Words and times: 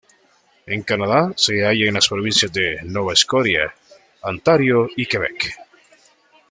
En 0.65 0.81
Canadá 0.81 1.31
se 1.35 1.63
halla 1.63 1.85
en 1.85 1.93
las 1.93 2.07
provincias 2.07 2.51
de 2.51 2.81
Nova 2.81 3.15
Scotia, 3.15 3.71
Ontario 4.23 4.87
y 4.97 5.05
Quebec. 5.05 5.55